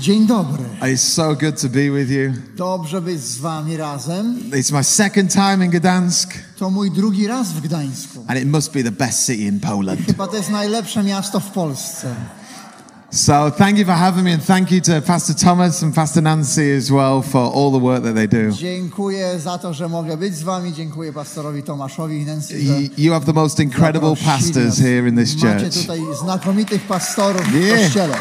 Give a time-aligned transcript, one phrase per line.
[0.00, 0.64] Dzień dobry.
[0.82, 2.32] It's so good to be with you.
[2.56, 4.50] Dobrze być z wami razem.
[4.50, 8.24] It's my second time in Gdansk, To mój drugi raz w Gdańsku.
[8.28, 10.00] and it must be the best city in Poland.
[10.06, 12.14] Chyba to jest najlepsze miasto w Polsce.
[13.12, 16.76] So, thank you for having me, and thank you to Pastor Thomas and Pastor Nancy
[16.78, 18.52] as well for all the work that they do.
[18.56, 20.72] Dziękuję za to, że mogę być z wami.
[20.72, 22.54] Dziękuję pastorowi Tomaszowi i Nancy,
[22.98, 25.74] You, have the most incredible pastors here in this Macie church.
[25.82, 28.14] tutaj znakomitych pastorów w kościele.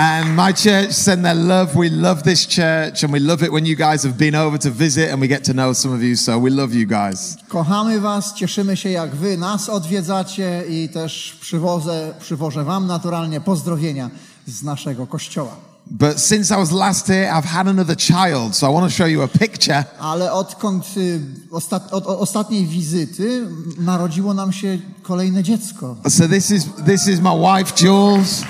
[0.00, 1.74] And my church send their love.
[1.74, 4.70] We love this church, and we love it when you guys have been over to
[4.70, 6.14] visit and we get to know some of you.
[6.14, 7.36] So, we love you guys.
[7.48, 14.10] Kochamy was, cieszymy się jak wy nas odwiedzacie i też przywozę, przywożę wam naturalnie pozdrowienia
[14.46, 15.56] z naszego kościoła.
[15.90, 18.56] But since I was last here, I've had another child.
[18.56, 19.84] So, I want to show you a picture.
[19.98, 21.20] Ale odkąd y,
[21.50, 23.46] ostat, od, od ostatniej wizyty
[23.78, 25.96] narodziło nam się kolejne dziecko.
[26.08, 28.44] So, this is, this is my wife, Jules.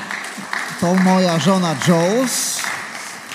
[0.81, 2.59] To moja żona Jules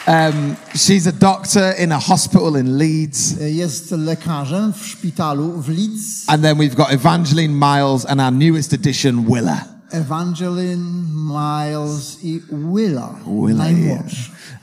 [0.05, 3.35] Um, she's a doctor in a hospital in Leeds.
[3.39, 6.23] jest lekarzem w szpitalu w Leeds.
[6.27, 9.65] And then we've got Evangeline Miles and our newest addition, Willa.
[9.93, 14.01] Evangeline, Miles i Willa, Willa, yeah.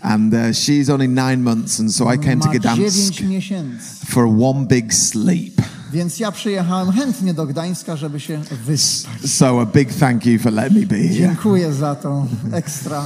[0.03, 4.92] And uh, she's only nine months, and so I came to Gdansk for one big
[4.92, 5.61] sleep.
[5.92, 9.30] Więc ja przyjechałem chętnie do Gdańska, żeby się wyspać.
[9.30, 11.14] So a big thank you for letting me be here.
[11.14, 13.05] Dziękuję za tą ekstra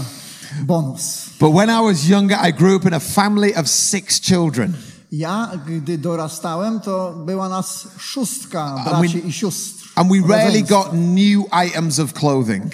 [0.62, 1.26] bonus.
[1.41, 4.72] But when I was younger, I grew up in a family of six children.
[5.12, 9.84] Ja, gdy dorastałem, to była nas szóstka we- braci i sióstr.
[9.94, 12.64] And we rarely got new items of clothing.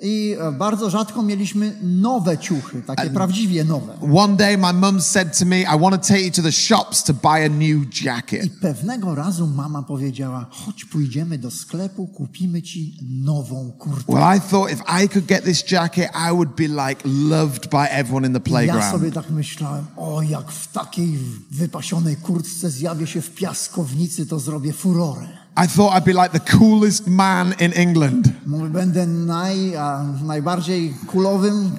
[0.00, 3.98] I e, bardzo rzadko mieliśmy nowe ciuchy, takie prawdziwie nowe.
[4.14, 7.02] One day, my mum said to me, I want to take you to the shops
[7.04, 8.44] to buy a new jacket.
[8.44, 14.12] I pewnego razu mama powiedziała, chodź pójdziemy do sklepu, kupimy ci nową kurtkę.
[14.12, 17.88] Well, I thought if I could get this jacket, I would be like loved by
[17.90, 18.90] everyone in the Ja playground.
[18.90, 21.18] sobie tak myślałem, o jak w takiej
[21.50, 25.28] wypasionej kurtce zjawię się w piaskownicy, to zrobię furorę.
[25.60, 28.28] I thought I'd be like the coolest man in England.
[28.46, 31.70] Mówię, będę naj, a, najbardziej kulowym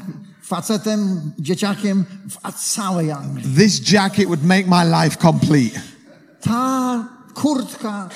[0.42, 3.56] facetem, dzieciakiem w całej Anglii.
[3.56, 5.82] This jacket would make my life complete.
[6.42, 8.10] Ta kurtka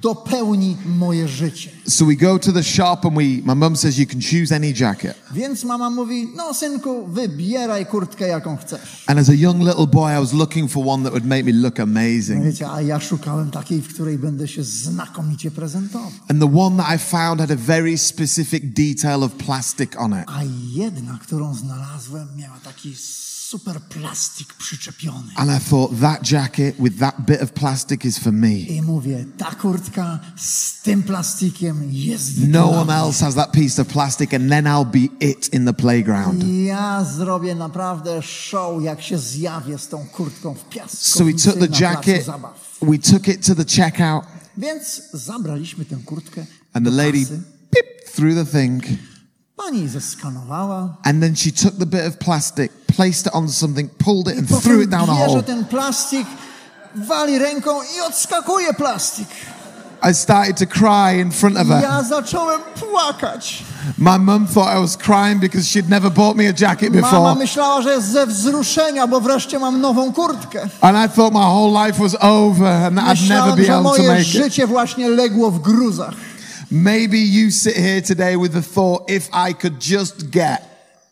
[0.00, 1.70] dopełni moje życie.
[1.88, 4.74] So we go to the shop and we, my mum says, you can choose any
[4.80, 5.14] jacket.
[5.32, 9.04] Więc mama mówi, no synku, wybieraj kurtkę jaką chcesz.
[9.06, 11.52] And as a young little boy, I was looking for one that would make me
[11.52, 12.44] look amazing.
[12.44, 16.10] Wiecie, a ja szukałem takiej, w której będę się znakomicie prezentował.
[16.28, 20.24] And the one that I found had a very specific detail of plastic on it.
[20.26, 20.40] A
[20.72, 22.94] jedna, którą znalazłem, miała taki
[23.54, 25.32] super plastik przyczepiony.
[25.36, 28.52] And I thought, that jacket with that bit of plastic is for me.
[28.52, 33.88] I mówię, ta kurtka z tym plastikiem jest No one else has that piece of
[33.88, 36.44] plastic, and then I'll be it in the playground.
[36.64, 40.96] Ja zrobię naprawdę show, jak się zjawię z tą kurtką w piasku.
[40.96, 42.26] So we took the jacket,
[42.82, 44.24] we took it to the checkout,
[44.58, 47.26] Więc zabraliśmy tę kurtkę and the lady
[47.70, 48.82] pip through the thing.
[49.56, 50.96] Pani zeskanowała.
[51.04, 54.48] And then she took the bit of plastic, placed it on something, pulled it, and
[54.48, 55.42] Potem threw it down a hole.
[55.42, 56.26] ten plastik,
[56.94, 59.28] wali ręką i odskakuje plastik.
[60.10, 61.82] I started to cry in front of her.
[61.82, 63.64] Ja zacząłem płakać.
[63.98, 67.34] My mum thought I was crying because she'd never bought me a jacket Mama before.
[67.34, 70.68] myślała, że jest ze wzruszenia, bo wreszcie mam nową kurtkę.
[70.80, 73.74] And I thought my whole life was over and that I'd never Myślałem, be że
[73.74, 74.26] able to moje make it.
[74.26, 76.14] życie właśnie legło w gruzach.
[76.74, 80.60] Maybe you sit here today with the thought, if I could just get.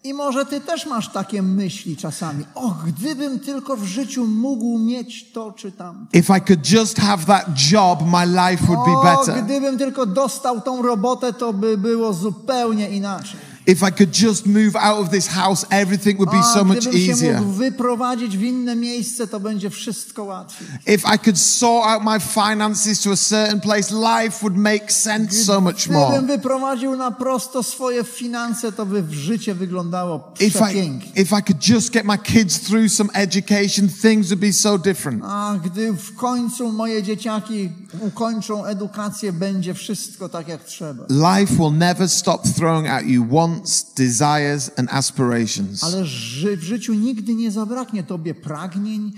[0.04, 2.44] I może ty też masz takie myśli czasami.
[2.54, 6.06] Och, gdybym tylko w życiu mógł mieć to czy tam.
[6.12, 9.44] If I could just have that job, my life would be O, better.
[9.44, 13.40] gdybym tylko dostał tą robotę, to by było zupełnie inaczej.
[13.66, 17.40] If I could just move out of this house, everything would be so much easier.
[17.40, 20.68] mógł wyprowadzić w inne miejsce, to będzie wszystko łatwiej.
[20.86, 25.44] If I could sort out my finances to a certain place, life would make sense
[25.44, 26.08] so much more.
[26.08, 31.22] Gdybym wyprowadził na prosto swoje finanse, to by w życie wyglądało If I, przepięknie.
[31.22, 35.22] if I could just get my kids through some education, things would be so different.
[35.26, 37.70] A gdy w końcu moje dzieciaki
[38.00, 41.04] ukończą edukację, będzie wszystko tak jak trzeba.
[41.10, 45.84] Life will never stop throwing at you wants, desires, and aspirations.
[45.84, 49.12] Ale ży w życiu nigdy nie zabraknie tobie pragnień,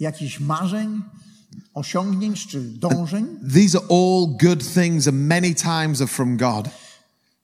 [0.00, 1.02] jakichś marzeń,
[1.74, 3.26] osiągnięć czy dążeń.
[3.54, 6.68] These are all good things and many times are from God.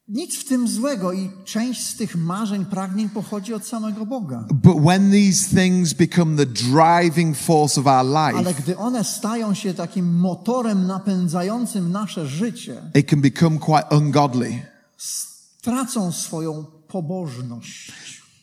[0.08, 4.44] Nic w tym złego i część z tych marzeń, pragnień pochodzi od samego Boga.
[4.54, 9.54] But when these things become the driving force of our Ale life, gdy one stają
[9.54, 14.62] się takim motorem napędzającym nasze życie, it can become quite ungodly.
[15.62, 17.92] Tracą swoją pobożność.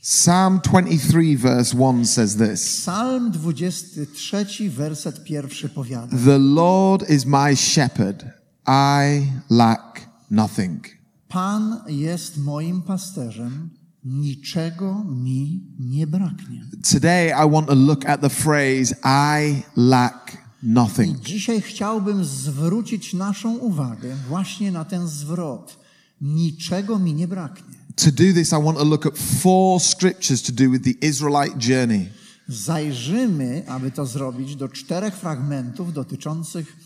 [0.01, 6.17] Psalm 23, verse 1 says this Psalm 23, werset pierwszy powiada.
[6.25, 8.25] The Lord is my shepherd,
[8.67, 10.01] I lack
[10.31, 10.87] nothing.
[11.27, 13.69] Pan jest moim pasterzem,
[14.03, 16.65] niczego mi nie braknie.
[16.91, 21.19] Today, I want to look at the phrase, I lack nothing.
[21.19, 25.84] Dzisiaj chciałbym zwrócić naszą uwagę właśnie na ten zwrot.
[26.21, 27.75] Niczego mi nie braknie.
[27.95, 31.57] To do this, I want to look at four scriptures to do with the Israelite
[31.59, 32.09] journey.
[32.47, 36.77] Zajrzymy, aby to zrobić, do czterech fragmentów dotyczących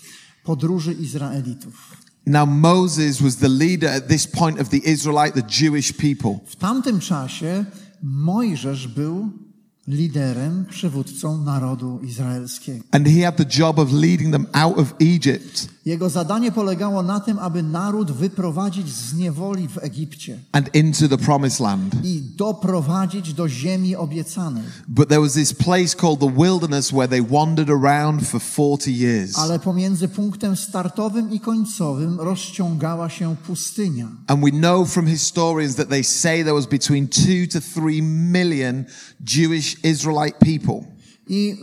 [0.43, 1.97] podróży Izraelitów.
[2.25, 6.39] Now, Moses was the leader at this point of the Israelite, the Jewish people.
[6.45, 7.65] W tamtym czasie
[8.03, 9.31] Mojżesz był
[9.89, 12.83] liderem, przywódcą narodu izraelskiego.
[12.91, 17.19] And he had the job of leading them out of Egypt Jego zadanie polegało na
[17.19, 21.95] tym, aby naród wyprowadzić z niewoli w Egipcie and into the promised land.
[22.03, 24.63] i doprowadzić do ziemi obiecanej.
[24.87, 29.37] But there was this place called the wilderness where they wandered around for 40 years.
[29.37, 34.07] Ale pomiędzy punktem startowym i końcowym rozciągała się pustynia.
[34.27, 38.85] And we know from historians that they say there was between two to three million
[39.37, 40.83] Jewish Israelite people.
[41.27, 41.57] I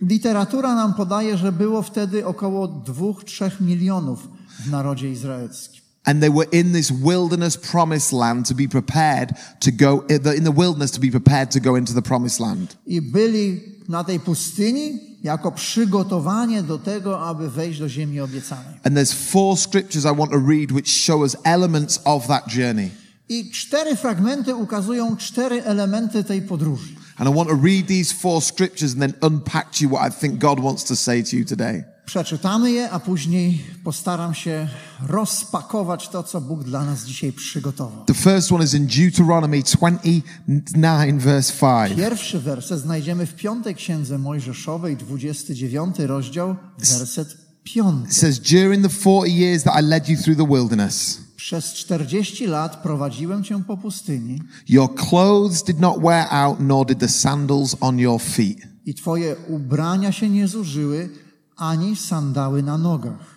[0.00, 4.28] literatura nam podaje, że było wtedy około 2-3 milionów
[4.66, 5.82] w narodzie izraelskim.
[6.04, 10.04] And they were in this wilderness promised land to be prepared to go,
[10.36, 12.76] in the wilderness to be prepared to go into the promised land.
[12.86, 18.74] I byli na tej pustyni jako przygotowanie do tego, aby wejść do ziemi obiecanej.
[18.84, 22.90] And there's four scriptures I want to read which show us elements of that journey.
[23.38, 26.94] I cztery fragmenty ukazują cztery elementy tej podróży.
[27.16, 30.38] And I want to read these four scriptures and then unpack you what I think
[30.38, 31.84] God wants to say to you today.
[32.06, 34.68] Przeczytamy je, a później postaram się
[35.08, 38.04] rozpakować to, co Bóg dla nas dzisiaj przygotował.
[38.04, 41.52] The first one is in Deuteronomy 29, verse
[41.88, 41.96] 5.
[41.96, 48.08] Pierwszy werset znajdziemy w piątej księdze Mojżeszowej, 29 rozdział, werset piąty.
[48.08, 52.46] It says, During the 40 years that I led you through the wilderness, Przez 40
[52.46, 57.76] lat prowadziłem cię po pustyni your clothes did not wear out, nor did the sandals
[57.80, 58.58] on your feet.
[58.86, 61.10] i twoje ubrania się nie zużyły,
[61.56, 63.36] ani sandały na nogach.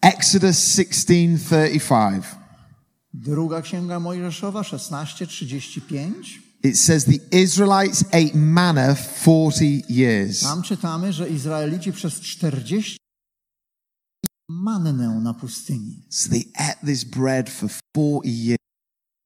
[0.00, 2.22] Exodus 16:35.
[3.14, 6.40] Druga księga Mojżeszowa, 16:35.
[6.62, 10.40] It says the Israelites ate manna 40 years.
[10.40, 12.98] Tam czytamy, że Izraelici przez 40
[14.48, 16.02] mannę na pustyni.
[16.08, 18.58] So they ate this bread for 40 years.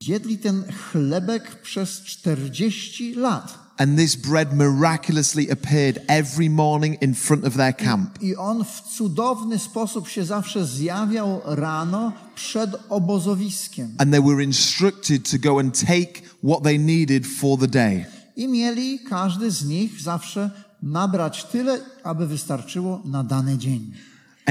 [0.07, 3.59] Jedli ten chlebek przez 40 lat.
[3.79, 8.23] And this bread miraculously appeared every morning in front of their camp.
[8.23, 13.95] I on w cudowny sposób się zawsze zjawiał rano przed obozowiskiem.
[13.99, 18.07] And they were instructed to go and take what they needed for the day.
[18.37, 20.51] I mieli każdy z nich zawsze
[20.83, 23.93] nabrać tyle, aby wystarczyło na dany dzień.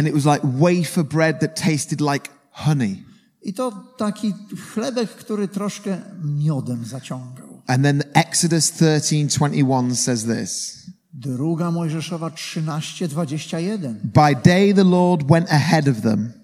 [0.01, 3.03] And it was like wafer bread that tasted like honey.
[3.47, 4.33] I to taki
[4.73, 7.61] chlebek, który troszkę miodem zaciągał.
[7.67, 10.81] And then Exodus 13:21 says this.
[11.13, 13.95] Druga Mojżeszowa 13:21.
[14.03, 16.40] By day the Lord went ahead of them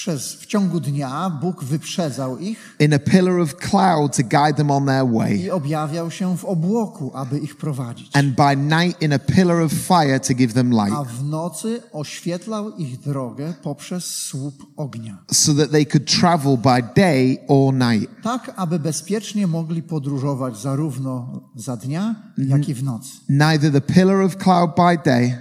[0.00, 4.70] Przez w ciągu dnia Bóg wyprzedzał ich in a pillar of cloud to guide them
[4.70, 8.10] on their way, i objawiał się w obłoku, aby ich prowadzić.
[8.12, 11.82] and by night in a pillar of fire to give them A light, w nocy
[11.92, 15.18] oświetlał ich drogę poprzez słup ognia.
[15.32, 18.10] so that they could travel by day or night.
[18.22, 23.10] Tak, aby bezpiecznie mogli podróżować zarówno za dnia, jak i w nocy.
[23.28, 25.38] Neither the pillar of cloud by day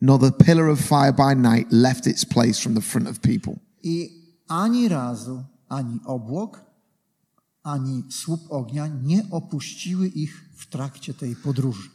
[0.00, 3.67] nor the pillar of fire by night left its place from the front of people.
[3.82, 4.10] I
[4.48, 6.64] ani razu, ani obłok,
[7.62, 11.88] ani słup ognia nie opuściły ich w trakcie tej podróży.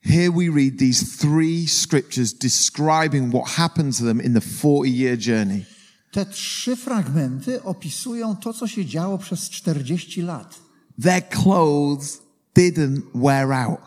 [0.00, 5.18] Here we read these three scriptures describing what happened to them in the 40 year
[5.18, 5.64] journey.
[6.12, 10.58] Te trzy fragmenty opisują to, co się działo przez 40 lat.
[11.02, 12.22] Their clothes
[12.54, 13.80] didn't wear out.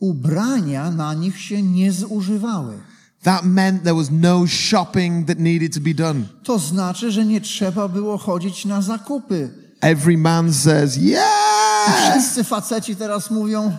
[0.00, 2.78] Ubrania na nich się nie zużywały.
[3.22, 6.20] That meant there was no shopping that needed to be done.
[6.44, 9.50] To znaczy, że nie trzeba było chodzić na zakupy.
[9.80, 12.10] Every man says, Yeah!
[12.10, 13.72] Wszyscy faceci teraz mówią,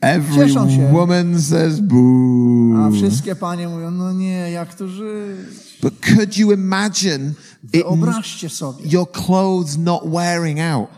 [0.00, 0.92] Every Cieszą się.
[0.92, 2.86] woman says boo.
[2.86, 5.78] A wszystkie panie mówią, no nie, jak tu żyć?
[5.82, 7.32] But could you imagine
[7.72, 8.84] it, Wyobraźcie sobie.
[8.88, 10.88] your clothes not wearing out?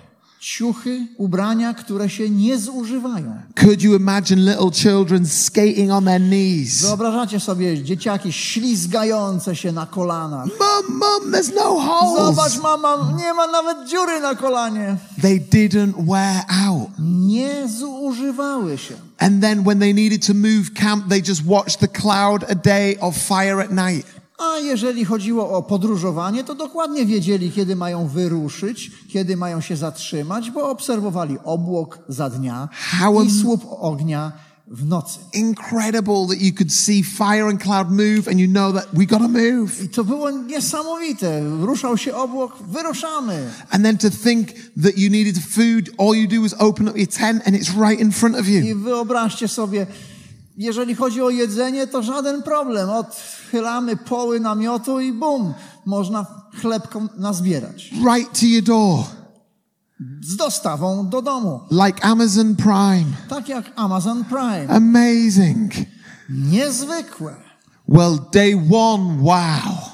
[0.41, 3.35] Ciuchy, ubrania, które się nie zużywają.
[3.55, 6.83] Could you imagine little children skating on their knees?
[6.83, 10.47] Wyobrażacie sobie dzieciaki ślizgające się na kolanach.
[10.47, 12.37] Mum, mum, there's no holes.
[12.37, 14.97] Zobacz, mama, nie ma nawet dziury na kolanie.
[15.23, 16.89] They didn't wear out.
[16.99, 18.95] Nie zużywały się.
[19.19, 22.99] And then when they needed to move camp, they just watched the cloud a day
[23.01, 24.20] of fire at night.
[24.41, 30.51] A jeżeli chodziło o podróżowanie, to dokładnie wiedzieli, kiedy mają wyruszyć, kiedy mają się zatrzymać,
[30.51, 34.33] bo obserwowali obłok za dnia How i słup ognia
[34.67, 35.19] w nocy.
[35.33, 39.29] Incredible that you could see fire and cloud move and you know that we gotta
[39.29, 39.83] move.
[39.85, 41.43] I to było niesamowite.
[41.61, 43.51] Ruszał się obłok, wyruszamy.
[43.71, 44.49] And then to think
[44.83, 48.01] that you needed food, all you do is open up your tent and it's right
[48.01, 48.79] in front of I you.
[48.79, 49.87] wyobraźcie sobie,
[50.61, 52.91] jeżeli chodzi o jedzenie, to żaden problem.
[52.91, 55.55] Odchylamy poły namiotu i bum,
[55.87, 56.27] można
[56.61, 57.91] chlebką nazbierać.
[58.15, 59.05] Right to your door.
[60.21, 61.61] Z dostawą do domu.
[61.71, 63.07] Like Amazon Prime.
[63.29, 64.69] Tak jak Amazon Prime.
[64.69, 65.73] Amazing.
[66.29, 67.35] Niezwykłe.
[67.89, 69.91] Well, day one, wow.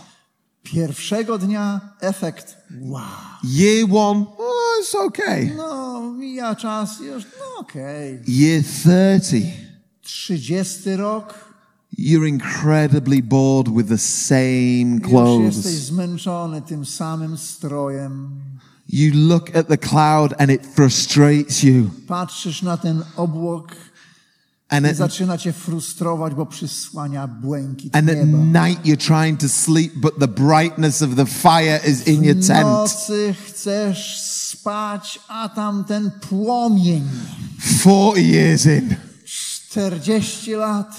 [0.62, 3.02] Pierwszego dnia efekt wow.
[3.44, 5.52] Year one, oh, it's okay.
[5.56, 8.22] No, mija czas, już, no okej.
[8.28, 9.65] Year 30,
[10.06, 11.34] Trzydziesty rok,
[11.98, 15.86] you're incredibly bored with the same już jesteś clothes.
[15.86, 18.30] zmęczony tym samym strojem.
[18.88, 21.90] You look at the cloud and it frustrates you.
[22.06, 23.72] Patrzysz na ten obłok
[24.68, 28.66] And at, zaczyna cię frustrować, bo przysłania błękit and at nieba.
[28.68, 32.46] night you're trying to sleep, but the brightness of the fire is in your W
[32.46, 32.66] tent.
[32.66, 37.04] nocy chcesz spać, a tam ten płomień.
[37.80, 38.96] 40 years in.
[39.80, 40.96] 40 lat.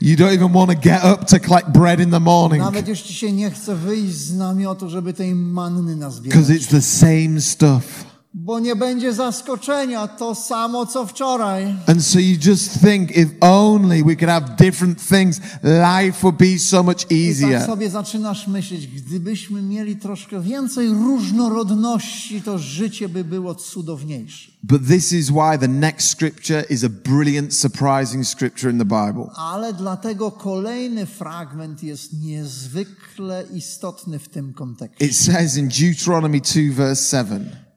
[0.00, 3.00] You don't even want to get up to collect bread in the morning Nawet już
[3.02, 6.38] ci się nie chce wyjść z namiotu, żeby tej manny nazbierać.
[6.38, 8.09] because it's the same stuff.
[8.34, 11.74] Bo nie będzie zaskoczenia, to samo co wczoraj.
[11.86, 16.58] And so you just think if only we could have different things, life would be
[16.58, 17.66] so much I tak easier.
[17.66, 24.52] sobie zaczynasz myśleć, gdybyśmy mieli troszkę więcej różnorodności, to życie by było cudowniejsze.
[24.62, 29.30] But this is why the next scripture is a brilliant, surprising scripture in the Bible.
[29.36, 35.06] Ale dlatego kolejny fragment jest niezwykle istotny w tym kontekście.
[35.06, 37.69] It says in Deuteronomy 2, verse 7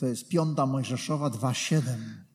[0.00, 1.80] To jest piąta Mojżeszowa 2,7.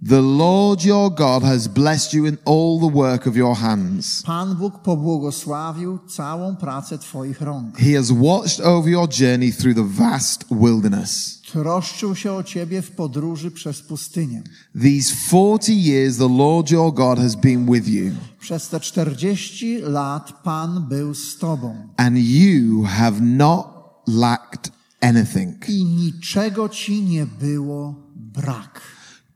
[0.10, 4.22] The Lord your God has blessed you in all the work of your hands.
[4.22, 7.78] Pan Bóg pobłogosławił całą pracę Twoich rąk.
[7.78, 11.42] He has watched over your journey through the vast wilderness.
[11.52, 14.44] Troszczył się o Ciebie w podróży przez pustynię.
[14.82, 20.32] These 40 years, the Lord your God has been with you, Przez te 40 lat
[20.44, 23.68] Pan był z Tobą and you have not
[24.08, 24.72] lacked
[25.06, 25.70] anything.
[25.70, 28.82] i niczego Ci nie było brak.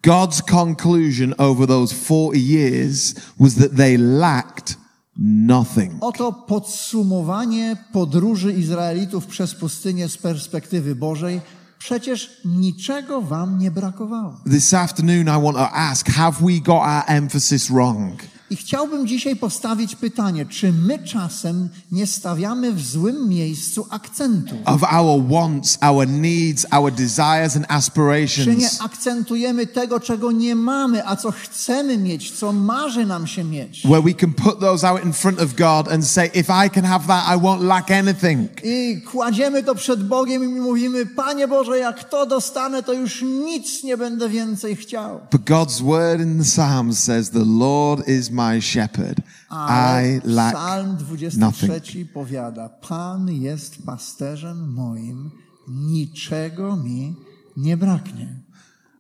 [0.04, 4.78] God's conclusion over those 40 years was that they lacked
[5.18, 5.94] nothing.
[6.02, 11.42] Oto podsumowanie podróży Izraelitów przez pustynię z perspektywy Bożej.
[11.80, 14.42] Przecież niczego Wam nie brakowało.
[14.52, 18.22] This afternoon, I want to ask have we got our emphasis wrong?
[18.50, 24.56] I chciałbym dzisiaj postawić pytanie, czy my czasem nie stawiamy w złym miejscu akcentu?
[24.66, 28.82] Of our wants, our needs, our desires, and Czy nie aspirations.
[28.82, 33.82] akcentujemy tego, czego nie mamy, a co chcemy mieć, co marzy nam się mieć?
[33.86, 36.84] Where we can put those out in front of God and say, if I can
[36.84, 38.50] have that, I won't lack anything.
[38.64, 43.84] I kładziemy to przed Bogiem i mówimy, Panie Boże, jak to dostanę, to już nic
[43.84, 45.20] nie będę więcej chciał.
[45.32, 49.22] But God's word in the Psalms says, The Lord is my shepherd.
[49.50, 52.12] Ale I lack Psalm 23 nothing.
[52.14, 55.32] powiada, Pan jest pasterzem moim,
[55.68, 57.16] niczego mi
[57.58, 58.28] nie braknie.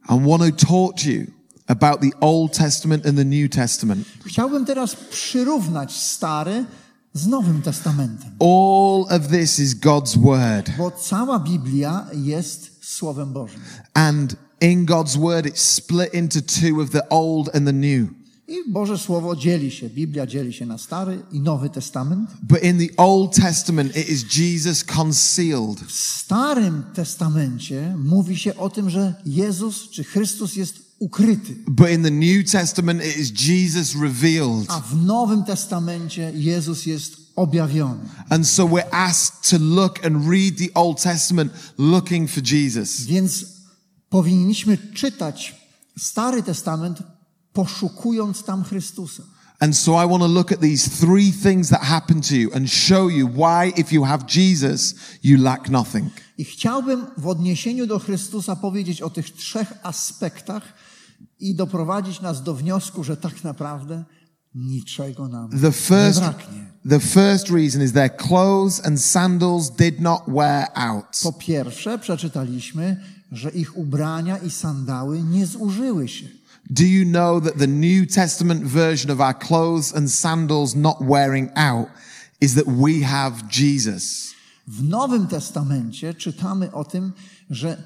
[0.09, 1.25] I want to to you
[1.67, 4.07] about the Old Testament and the New Testament.
[4.25, 6.65] Chciałbym teraz przyrównać Stary
[7.13, 10.69] z Nowym Testamentem, All of this is God's word.
[10.77, 13.61] bo cała Biblia jest Słowem Bożym.
[13.93, 18.07] And in God's word, it's split into two of the Old and the New.
[18.49, 22.29] I Boże Słowo dzieli się, Biblia dzieli się na Stary i Nowy Testament.
[22.43, 25.79] But in the Old Testament, it is Jesus concealed.
[25.87, 32.03] W Starym Testamencie mówi się o tym, że Jezus czy Chrystus jest ukryty, But in
[32.03, 34.65] the New Testament, it is Jesus revealed.
[34.67, 37.99] a w Nowym Testamencie Jezus jest objawiony.
[38.29, 43.01] And so we're asked to look and read the Old Testament looking for Jesus.
[43.01, 43.45] Więc
[44.09, 45.55] powinniśmy czytać
[45.97, 47.03] Stary Testament
[47.63, 49.23] poszukując tam Chrystusa.
[49.59, 52.71] And so I want to look at these three things that happen to you and
[52.71, 56.09] show you why, if you have Jesus, you lack nothing.
[56.37, 60.63] I chciałbym w odniesieniu do Chrystusa powiedzieć o tych trzech aspektach
[61.39, 64.03] i doprowadzić nas do wniosku, że tak naprawdę
[64.55, 66.65] niczego nam The nie first, braknie.
[66.89, 71.05] the first reason is their clothes and sandals did not wear out.
[71.23, 76.38] Po pierwsze, przeczytaliśmy, że ich ubrania i sandały nie zużyły się.
[76.71, 81.51] Do you know that the New Testament version of our clothes and sandals not wearing
[81.55, 81.89] out
[82.39, 84.35] is that we have Jesus?
[84.67, 87.13] W Nowym Testamencie czytamy o tym,
[87.49, 87.77] że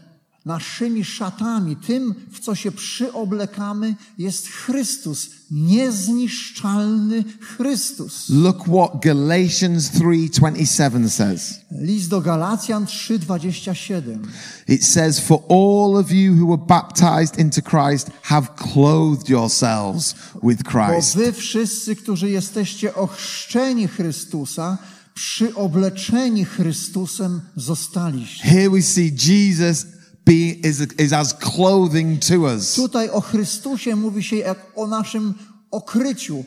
[0.46, 8.30] naszymi szatami, tym, w co się przyoblekamy, jest Chrystus, niezniszczalny Chrystus.
[8.30, 11.60] Look what Galatians 3:27 says.
[11.72, 14.20] List do Galacjan 3:27.
[14.68, 20.64] It says, For all of you who were baptized into Christ have clothed yourselves with
[20.64, 21.16] Bo Christ.
[21.16, 24.78] wy wszyscy, którzy jesteście ochrzczeni Chrystusa,
[25.14, 28.44] przyobleczeni Chrystusem zostaliście.
[28.44, 29.86] Here we see Jesus
[30.26, 32.76] be, is, is as clothing to us.
[32.76, 35.34] Tutaj o Chrystusie mówi się jak o naszym
[35.72, 36.44] okryciu.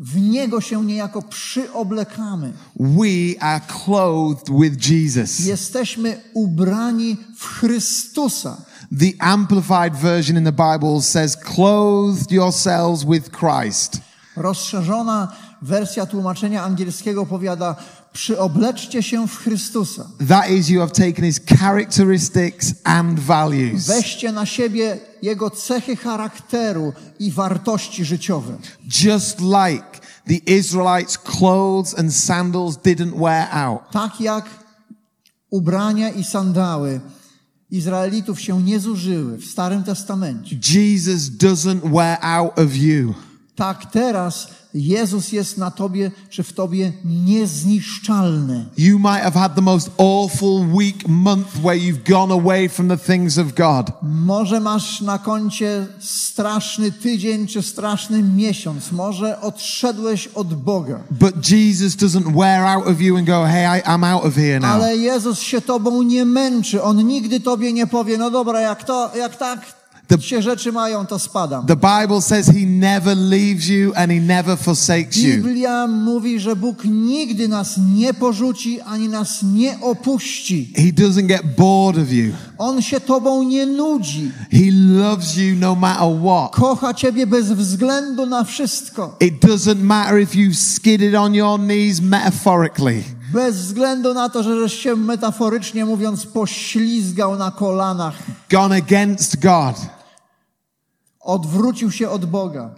[0.00, 2.52] W Niego się niejako przyoblekamy.
[2.76, 5.38] We are clothed with Jesus.
[5.38, 8.56] Jesteśmy ubrani w Chrystusa.
[8.98, 14.00] The Amplified version in the Bible says, Clothed yourselves with Christ.
[14.36, 15.32] Rozszerzona
[15.62, 17.76] wersja tłumaczenia angielskiego powiada:
[18.12, 20.10] Przyobleczcie się w Chrystusa.
[20.28, 23.86] That is, you have taken his characteristics and values.
[23.86, 28.58] Weźcie na siebie Jego cechy charakteru i wartości życiowe.
[29.02, 33.80] Just like the Israelites' clothes and sandals didn't wear out.
[33.92, 34.44] Tak jak
[35.50, 37.00] ubrania i sandały
[37.70, 40.56] Izraelitów się nie zużyły w Starym Testamencie.
[40.74, 43.14] Jesus doesn't wear out of you.
[43.60, 48.66] Tak teraz Jezus jest na tobie czy w tobie niezniszczalny.
[48.78, 52.96] You might have had the most awful week, month where you've gone away from the
[52.96, 53.86] things of God.
[54.02, 58.92] Może masz na koncie straszny tydzień czy straszny miesiąc.
[58.92, 61.00] Może odszedłeś od Boga.
[61.10, 64.60] But Jesus doesn't wear out of you and go, hey, I, I'm out of here
[64.60, 64.70] now.
[64.70, 66.82] Ale Jezus się tobą nie męczy.
[66.82, 69.79] On nigdy tobie nie powie, no dobra, jak to, jak tak
[70.16, 71.66] The- się rzeczy mają, to spadam.
[71.66, 75.36] The Bible says he never leaves you and he never forsakes you.
[75.36, 80.72] Biblia mówi, że Bóg nigdy nas nie porzuci, ani nas nie opuści.
[80.76, 82.32] He doesn't get bored of you.
[82.58, 84.30] On się tobą nie nudzi.
[84.52, 86.52] He loves you no matter what.
[86.52, 89.16] Kocha ciebie bez względu na wszystko.
[89.20, 93.02] It doesn't matter if you skidded on your knees metaphorically.
[93.32, 98.14] Bez względu na to, że się metaforycznie mówiąc poślizgał na kolanach,
[98.50, 99.99] Gone against God.
[101.30, 102.74] Odwrócił się od Boga.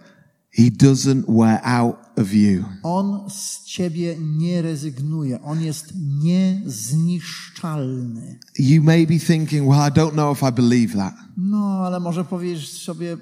[0.55, 2.65] He doesn't wear out of you.
[2.83, 5.43] On z ciebie nie rezygnuje.
[5.43, 8.39] On jest niezniszczalny.
[8.59, 11.15] You may be thinking, well, I don't know if I believe that.
[11.37, 13.17] No, ale może powiedzieć sobie,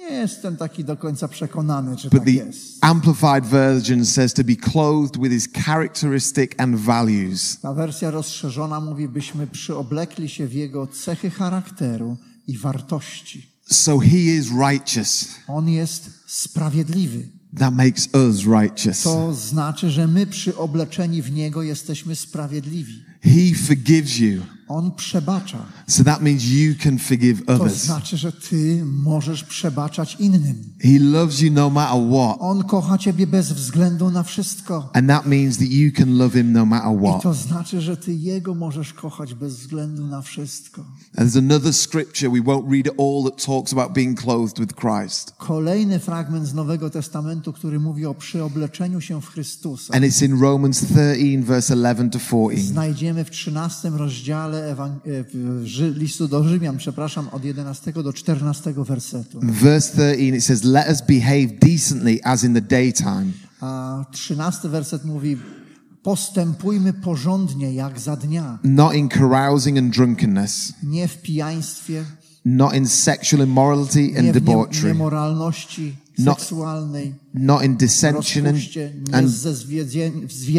[0.00, 2.78] nie jestem taki do końca przekonany, czy But tak the jest.
[2.80, 7.60] Amplified Version says to be clothed with his characteristic and values.
[7.60, 12.16] Ta wersja rozszerzona mówi, byśmy przyoblekli się w jego cechy charakteru
[12.46, 13.51] i wartości.
[13.72, 15.28] So he is righteous.
[15.48, 17.28] On jest sprawiedliwy.
[17.58, 19.02] That makes us righteous.
[19.02, 23.04] To znaczy, że my przyobleczeni w niego jesteśmy sprawiedliwi.
[23.22, 24.42] He forgives you.
[24.72, 25.58] On przebacza.
[25.86, 27.84] So that means you can forgive To others.
[27.84, 30.72] znaczy, że ty możesz przebaczać innym.
[30.80, 32.36] He loves you no matter what.
[32.40, 34.90] On kocha ciebie bez względu na wszystko.
[34.92, 37.22] And that means that you can love him no matter I what.
[37.22, 40.84] to znaczy, że ty Jego możesz kochać bez względu na wszystko.
[41.16, 44.74] And there's another scripture, we won't read it all, that talks about being clothed with
[44.74, 45.32] Christ.
[45.38, 49.94] Kolejny fragment z Nowego Testamentu, który mówi o przyobleczeniu się w Chrystusa.
[49.94, 52.62] And it's in Romans 13, verse 11 to 14.
[52.62, 54.74] Znajdziemy w 13 rozdziale E,
[55.24, 59.40] w- listu do Rzymian, przepraszam, od 11 do 14 wersetu.
[59.42, 63.26] Verse 13, it says, Let us behave decently as in the daytime,
[63.60, 65.36] A 13 werset mówi:
[66.02, 72.04] Postępujmy porządnie jak za dnia, not in carousing and drunkenness, nie w pijaństwie,
[72.44, 78.46] not in sexual immorality nie and w nie, debauchery, niemoralności No- seksualnej, not in dissension
[78.46, 78.56] and,
[79.12, 79.30] and,
[80.28, 80.56] w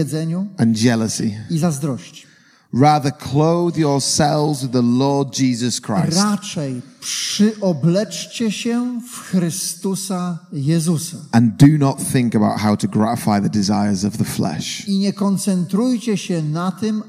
[0.58, 1.32] and jealousy.
[1.50, 2.33] i zazdrości.
[2.74, 6.18] Rather, clothe yourselves with the Lord Jesus Christ.
[6.18, 11.18] Raczej przyobleczcie się w Chrystusa Jezusa.
[11.32, 14.88] And do not think about how to gratify the desires of the flesh.
[14.88, 17.04] I nie koncentrujcie się na tym,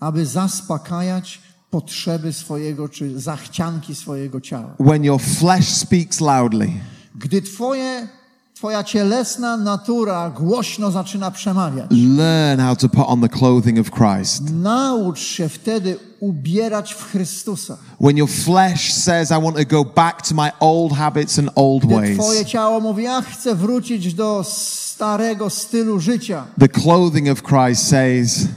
[0.00, 4.74] aby zaspokajać potrzeby swojego czy zachcianki swojego ciała.
[4.80, 6.72] When your flesh speaks loudly,
[7.18, 8.08] Gdy twoje,
[8.56, 14.42] twoja cielesna natura głośno zaczyna przemawiać, learn how to put on the clothing of Christ.
[14.50, 17.76] naucz się wtedy ubierać w Chrystusa.
[18.00, 21.84] When your flesh says, I want to go back to my old habits and old
[21.84, 27.42] Gdy ways, twoje ciało mówi, ja chcę wrócić do starego stylu życia, the clothing of
[27.42, 28.48] Christ says,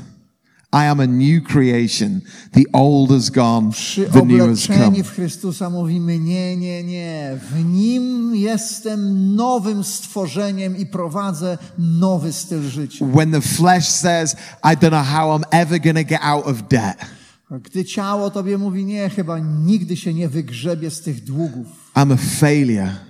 [0.71, 2.21] I am a new creation.
[2.53, 5.03] The old has gone, the new has come.
[5.03, 12.61] w Chrystusa mówimy, nie, nie, nie, w Nim jestem nowym stworzeniem i prowadzę nowy styl
[12.61, 13.05] życia.
[13.05, 16.67] When the flesh says, I don't know how I'm ever going to get out of
[16.67, 16.97] debt.
[17.51, 21.67] Gdy ciało tobie mówi, nie, chyba nigdy się nie wygrzebie z tych długów.
[21.95, 23.08] I'm a failure.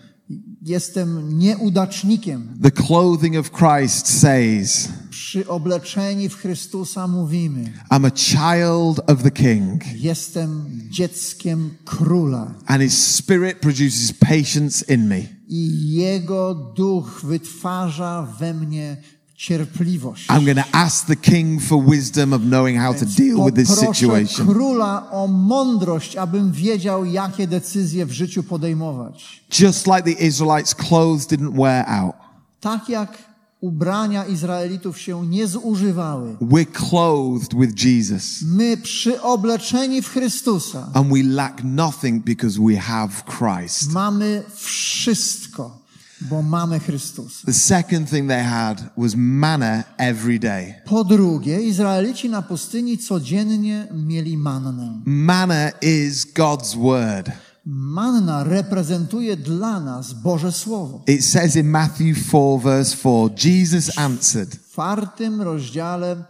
[0.69, 2.57] Jestem nieudacznikiem.
[2.61, 9.31] The clothing of Christ says, Przy obleczeni w Chrystusa mówimy, I'm a child of the
[9.31, 15.21] King, jestem dzieckiem króla and his spirit produces patience in me.
[15.47, 18.97] i Jego duch wytwarza we mnie
[19.39, 20.27] cierpliwość.
[20.27, 23.79] I'm going to ask the King for wisdom of knowing how to deal with this
[23.79, 24.47] situation.
[24.47, 29.43] króla o mądrość, abym wiedział, jakie decyzje w życiu podejmować.
[29.59, 32.15] Just like the Israelites' clothes didn't wear out,
[32.59, 33.17] Tak jak
[33.61, 41.23] ubrania Izraelitów się nie zużywały, we're clothed with Jesus, my przyobleczeni w Chrystusa and we
[41.23, 43.93] lack nothing because we have Christ.
[43.93, 45.78] mamy wszystko,
[46.21, 47.45] bo mamy Chrystusa.
[47.45, 50.75] The second thing they had was manna every day.
[50.85, 55.01] Po drugie, Izraelici na pustyni codziennie mieli mannę.
[55.05, 57.31] Manna is God's word.
[57.65, 61.03] Manna reprezentuje dla nas Boże Słowo.
[61.07, 66.23] It says in Matthew 4, verse 4, Jesus answered, W czwartym rozdziale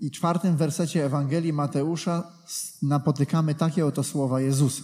[0.00, 2.32] i czwartym wersecie Ewangelii Mateusza
[2.82, 4.82] napotykamy takie oto słowa Jezusa.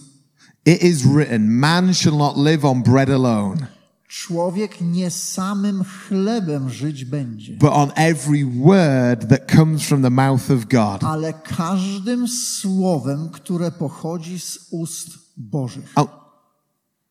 [0.65, 3.67] It is written, Man shall not live on bread alone,
[4.15, 10.51] Człowiek nie samym chlebem żyć będzie, but on every word that comes from the mouth
[10.51, 11.03] of God.
[11.03, 15.91] ale każdym słowem, które pochodzi z ust Bożych.
[15.95, 16.09] Oh,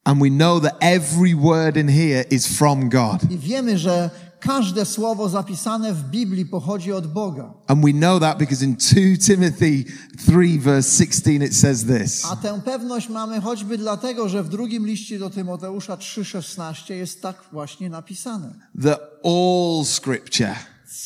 [0.05, 3.31] and we know that every word in here is from God.
[3.31, 4.11] I wiemy, że
[4.45, 7.55] każde słowo zapisane w Biblii pochodzi od Boga.
[7.67, 9.85] And we know that because in 2 Timothy
[10.27, 14.87] 3, verse 16, it says this A tę pewność mamy choćby dlatego, że w drugim
[14.87, 18.55] liście do Tymoteusza 3,16 jest tak właśnie napisane.
[18.83, 20.55] that all scripture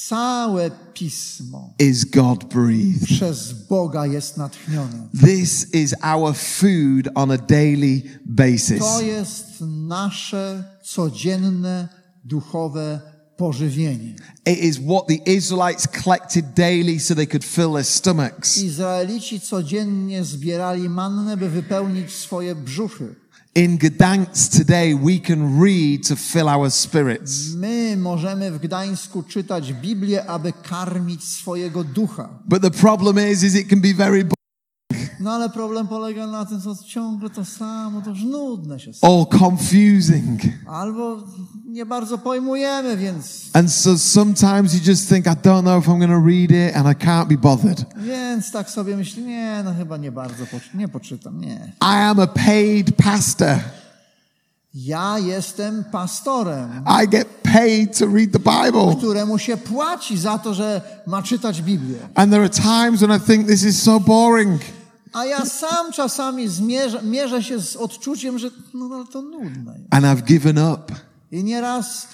[0.09, 3.05] Całe pismo is God breathed.
[3.05, 5.09] przez Boga jest natchnione.
[5.24, 8.79] This is our food on a daily basis.
[8.79, 9.46] To jest
[9.88, 11.88] nasze codzienne
[12.24, 13.01] duchowe
[13.38, 14.14] pożywienie.
[14.46, 18.59] It is what the Israelites collected daily so they could fill their stomachs.
[18.59, 23.14] Izraelici codziennie zbierali mannę, by wypełnić swoje brzuchy.
[23.55, 27.55] In Gdansk today, we can read to fill our spirits.
[27.55, 32.29] My możemy w Gdańsku czytać Biblię, aby karmić swojego ducha.
[32.44, 34.24] But the problem is, is it can be very
[35.21, 39.13] No ale problem polega na tym, że ciągle to samo, to już nudne się staje.
[39.15, 40.41] or confusing.
[40.67, 41.17] Albo
[41.67, 45.99] nie bardzo pojmujemy, więc, And so sometimes you just think, I don't know if I'm
[45.99, 47.85] going to read it and I can't be bothered.
[47.97, 51.73] więc tak sobie myśli, nie, no chyba nie bardzo, nie poczytam, nie.
[51.83, 53.57] I am a paid pastor.
[54.75, 58.97] Ja jestem pastorem, I get paid to read the Bible.
[58.97, 61.99] któremu się płaci za to, że ma czytać Biblię.
[62.15, 64.61] And there are times when I think this is so boring.
[65.19, 69.75] A ja sam czasami zmierzę, mierzę się z odczuciem, że no ale to nudne.
[69.91, 70.95] And I've given up.
[71.33, 72.09] I nieraz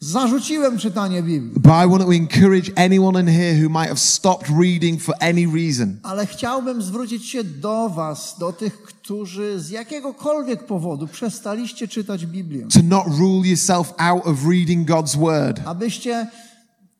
[0.00, 1.52] zarzuciłem czytanie Biblii.
[1.54, 5.46] But I want to encourage anyone in here who might have stopped reading for any
[5.46, 5.96] reason.
[6.02, 12.66] Ale chciałbym zwrócić się do Was, do tych, którzy z jakiegokolwiek powodu przestaliście czytać Biblię.
[12.72, 15.60] To not rule yourself out of reading God's word.
[15.64, 16.26] Abyście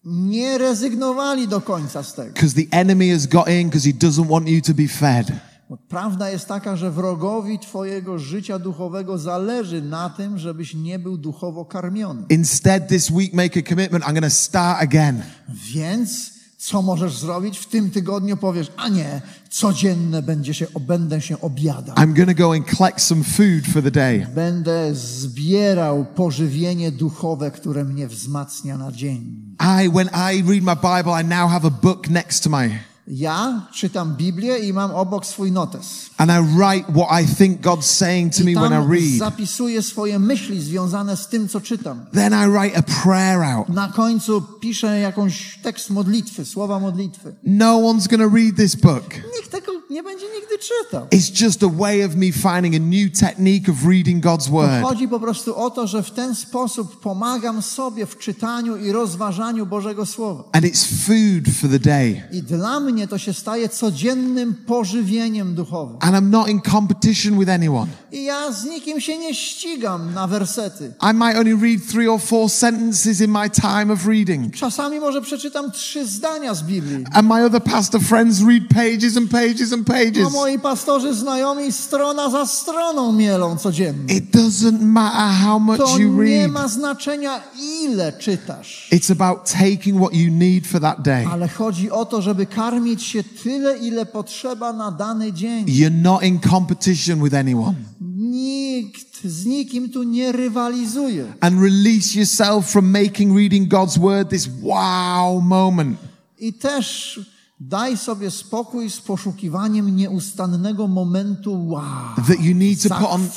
[0.05, 2.33] nie rezygnowali do końca z tego.
[2.33, 5.33] Because the enemy has got in because he doesn't want you to be fed.
[5.71, 11.19] Bo prawda jest taka, że wrogowi Twojego życia duchowego zależy na tym, żebyś nie był
[11.19, 12.23] duchowo karmiony.
[12.29, 14.05] Instead, this week, make a commitment.
[14.05, 15.23] I'm going to start again.
[15.49, 17.59] Więc co możesz zrobić?
[17.59, 21.97] W tym tygodniu powiesz, a nie, codzienne będzie się, będę się obiadał.
[21.97, 24.27] I'm go and collect some food for the day.
[24.35, 29.44] Będę zbierał pożywienie duchowe, które mnie wzmacnia na dzień.
[29.61, 32.71] I, when I read my Bible, I now have a book next to my,
[33.09, 36.11] Ja czytam Biblię i mam obok swój notes.
[36.19, 39.19] and I write what I think God's saying to I me when I read.
[39.19, 42.07] zapisuję swoje myśli związane z tym, co czytam.
[42.13, 43.69] Then I write a prayer out.
[43.69, 47.35] Na końcu piszę jakąś tekst modlitwy, słowa modlitwy.
[47.45, 49.05] No one's to read this book.
[49.37, 51.07] Nikt tego nie będzie nigdy czytał.
[51.07, 54.83] It's just a way of me finding a new technique of reading God's word.
[54.83, 59.67] Chodzi po prostu o to, że w ten sposób pomagam sobie w czytaniu i rozważaniu
[59.67, 60.45] Bożego Słowa.
[60.53, 62.23] And it's food for the day.
[62.33, 65.97] I dla mnie to się staje codziennym pożywieniem duchowym.
[66.01, 67.87] And I'm not in competition with anyone.
[68.13, 70.93] I ja z nikim się nie ścigam na wersety.
[71.03, 74.55] I might only read three or four sentences in my time of reading.
[74.55, 77.05] Czasami może przeczytam trzy zdania z Biblii.
[77.13, 80.33] And my other pastor friends read pages and pages and A pages.
[80.33, 84.15] moi pastorzy znajomi strona za stroną mielą codziennie.
[84.17, 86.51] It doesn't matter how To much you nie read.
[86.51, 87.41] ma znaczenia,
[87.83, 88.89] ile czytasz.
[88.93, 91.27] It's about taking what you need for that day.
[91.33, 95.67] Ale chodzi o to, żeby karmić się tyle, ile potrzeba na dany dzień.
[95.67, 97.75] You're not in competition with anyone.
[98.17, 101.25] Nikt z nikim tu nie rywalizuje.
[101.41, 105.99] And release yourself from making reading God's word this wow moment.
[106.39, 107.21] I też
[107.61, 111.85] daj sobie spokój z poszukiwaniem nieustannego momentu wow,
[112.17, 113.29] That you need to put on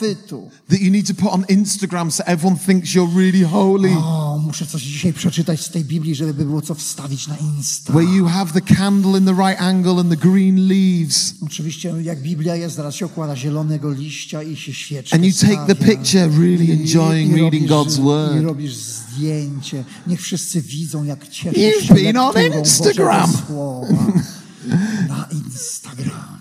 [0.70, 3.90] that you need to put on Instagram so everyone thinks you're really holy.
[3.98, 7.94] O, muszę coś dzisiaj przeczytać z tej Biblii, żeby było co wstawić na Insta.
[7.94, 11.34] Where you have the candle in the right angle and the green leaves.
[11.46, 15.76] Oczywiście jak Biblia jest, zaraz się okłada zielonego liścia i się świeczkę And you take
[15.76, 18.44] the picture really enjoying I reading God's I word.
[18.44, 19.84] robisz zdjęcie.
[20.08, 23.32] Niech wszyscy widzą, jak cieszysz You've się been on Instagram.
[23.48, 24.08] Słowa.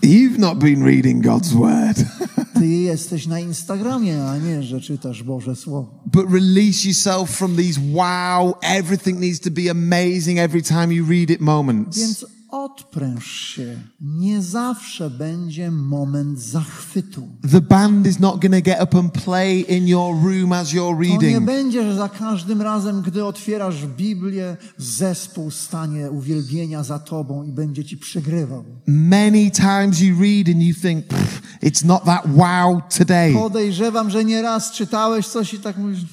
[0.07, 1.97] You've not been reading God's word.
[2.59, 6.01] Ty jesteś na Instagramie, a nie, że czytasz Boże Słowo.
[6.07, 11.31] But release yourself from these wow, everything needs to be amazing every time you read
[11.31, 11.99] it moments.
[11.99, 13.77] Więc odpręż się.
[14.01, 17.29] Nie zawsze będzie moment zachwytu.
[17.53, 20.97] The band is not going to get up and play in your room as you're
[20.97, 21.47] To nie reading.
[21.47, 27.85] będzie, że za każdym razem, gdy otwierasz Biblię, zespół stanie uwielbienia za tobą i będzie
[27.85, 28.65] ci przegrywał.
[28.87, 33.33] Many times you read and you think, "Pff, it's not that wow today.
[33.35, 36.05] Podejrzewam, że nieraz czytałeś coś i tak mówisz,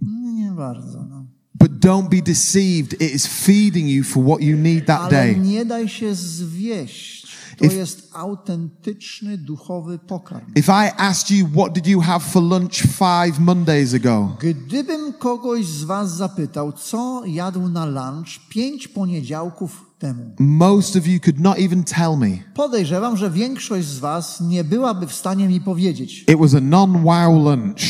[0.00, 1.04] "Hmm, nie bardzo.
[1.10, 1.24] No.
[1.58, 2.92] But don't be deceived.
[2.92, 5.36] It is feeding you for what you need that Ale day.
[5.40, 7.18] nie daj się zwieść.
[7.58, 10.46] To If- jest autentyczny duchowy pokarm.
[10.56, 14.36] If I asked you, what did you have for lunch five Mondays ago?
[14.40, 21.20] Gdybym kogoś z was zapytał, co jadł na lunch pięć poniedziałków temu, Most of you
[21.20, 22.38] could not even tell me.
[22.54, 26.24] podejrzewam, że większość z was nie byłaby w stanie mi powiedzieć.
[26.28, 27.80] It was a non wow lunch.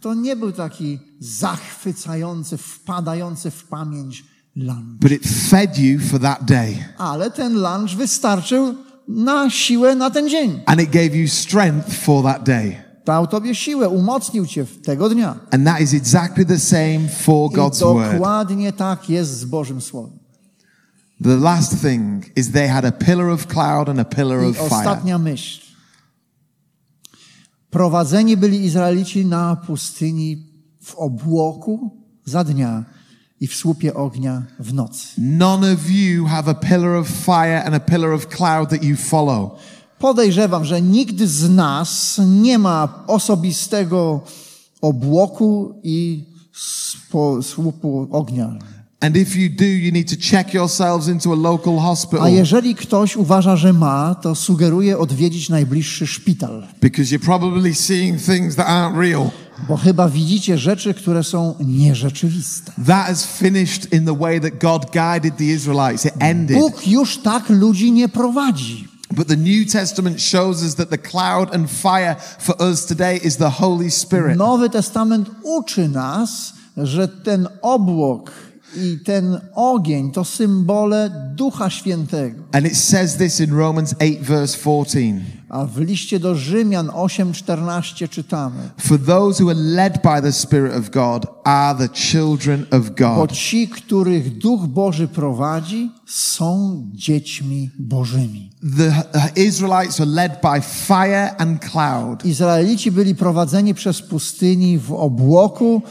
[0.00, 4.24] To nie był taki zachwycający, wpadający w pamięć
[4.56, 4.98] lunch.
[5.00, 8.74] but it fed you for that day Ale ten lunch wystarczył
[9.08, 10.60] na siłę na ten dzień.
[10.66, 12.76] and it gave you strength for that day.
[13.04, 15.36] Dał tobie siłę, umocnił cię w tego dnia.
[15.50, 18.12] And that is exactly the same for God's word.
[18.12, 20.18] dokładnie tak jest z Bożym Słowem.
[21.22, 24.56] The last thing is they had a pillar of cloud and a pillar I of
[24.56, 24.66] fire.
[24.78, 25.67] ostatnia myśl.
[27.70, 30.46] Prowadzeni byli Izraelici na pustyni
[30.82, 31.90] w obłoku
[32.24, 32.84] za dnia
[33.40, 35.08] i w słupie ognia w nocy.
[35.18, 38.96] None of you have a pillar of fire and a pillar of cloud that you
[38.96, 39.50] follow.
[39.98, 44.20] Podejrzewam, że nikt z nas nie ma osobistego
[44.80, 46.24] obłoku i
[47.42, 48.58] słupu ognia.
[49.00, 52.74] And if you do, you need to check yourselves into a local A hospital jeżeli
[52.74, 58.66] ktoś uważa, że ma, to sugeruję odwiedzić najbliższy szpital, because you're probably seeing things that
[58.66, 59.30] aren't real.
[59.68, 62.72] bo chyba widzicie rzeczy, które są nierzeczywiste.
[62.86, 66.06] That has finished in the way that God guided the Israelites.
[66.06, 66.58] It ended.
[66.58, 68.88] Bóg już tak ludzi nie prowadzi.
[69.10, 73.36] But the New Testament shows us that the cloud and fire for us today is
[73.36, 74.38] the Holy Spirit.
[74.38, 78.32] Nowy Testament uczy nas, że ten obłok
[78.76, 82.42] i ten ogień to symbole Ducha Świętego.
[82.52, 85.38] And it says this in Romans 8, verse 14.
[85.48, 90.76] A w liście do Rzymian 8:14 czytamy: For those who are led by the Spirit
[90.76, 93.32] of God are the children of Bo God.
[93.32, 98.50] ci, których Duch Boży prowadzi, są dziećmi Bożymi.
[98.78, 98.92] The
[99.36, 102.24] Israelites are led by fire and cloud.
[102.24, 105.82] Izraelici byli prowadzeni przez pustyni w obłoku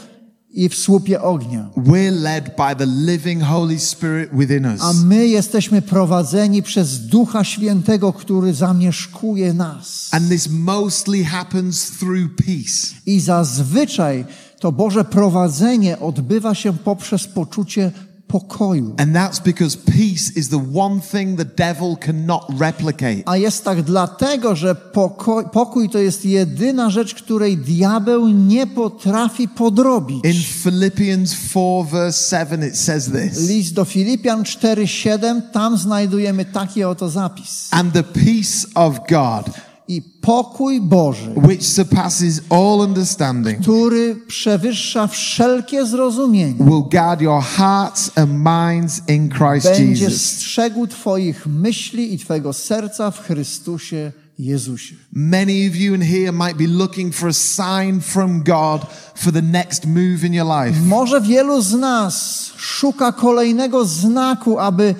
[0.58, 1.70] i w słupie ognia.
[1.76, 5.04] We're led by the living Holy Spirit within A us.
[5.04, 10.08] my jesteśmy prowadzeni przez Ducha Świętego, który zamieszkuje nas.
[10.12, 12.94] And this mostly happens through peace.
[13.06, 14.24] I zazwyczaj
[14.60, 17.92] to Boże prowadzenie odbywa się poprzez poczucie
[18.28, 18.94] pokoju.
[18.98, 23.22] And that's because peace is the one thing the devil cannot replicate.
[23.26, 29.48] A jest tak dlatego, że pokój, pokój to jest jedyna rzecz, której diabeł nie potrafi
[29.48, 30.24] podrobić.
[30.24, 36.84] In Philippians 4, verse 7, it says this List do Filipian 4:7, tam znajdujemy taki
[36.84, 37.68] oto zapis.
[37.70, 45.86] And the peace of God, I pokój Boży, which surpasses all understanding, który przewyższa wszelkie
[45.86, 50.22] zrozumienie, will guard your hearts and minds in Christ będzie Jesus.
[50.22, 54.94] strzegł Twoich myśli i Twojego serca w Chrystusie Jezusie.
[55.12, 59.42] Many of you in here might be looking for a sign from God for the
[59.42, 60.80] next move in your life.
[60.86, 64.94] Może wielu z nas szuka kolejnego znaku, aby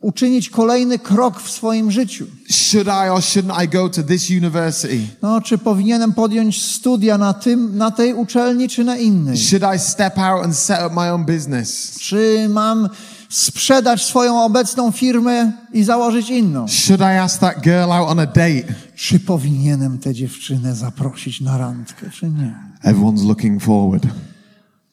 [0.00, 2.26] uczynić kolejny krok w swoim życiu.
[2.50, 5.00] Should I or shouldn't I go to this university?
[5.22, 9.36] No, czy powinienem podjąć studia na, tym, na tej uczelni, czy na innej?
[9.36, 11.98] Should I step out and set up my own business?
[12.00, 12.88] Czy mam
[13.28, 16.68] sprzedać swoją obecną firmę i założyć inną?
[16.68, 18.74] Should I ask that girl out on a date?
[18.96, 22.54] Czy powinienem tę dziewczynę zaprosić na randkę, czy nie?
[22.84, 24.06] Everyone's looking forward.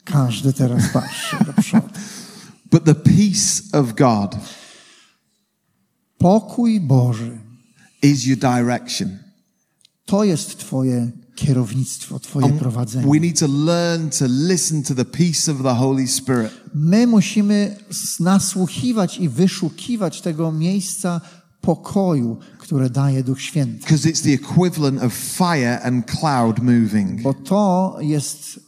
[0.03, 1.87] Każdy teraz patrzy do przodu.
[2.71, 4.35] But the peace of God
[6.17, 7.37] Pokój Boży
[8.01, 9.17] is your direction.
[10.05, 13.11] to jest Twoje kierownictwo, Twoje prowadzenie.
[13.13, 16.51] We need to learn to listen to the peace of the Holy Spirit.
[16.73, 17.77] My musimy
[18.19, 21.21] nasłuchiwać i wyszukiwać tego miejsca
[21.61, 23.79] pokoju, które daje Duch Święty.
[23.79, 27.21] Because it's the equivalent of fire and cloud moving.
[27.21, 28.59] Bo to jest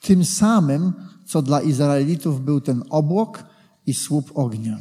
[0.00, 0.92] tym samym,
[1.26, 3.44] co dla Izraelitów był ten obłok
[3.86, 4.78] i słup ognia.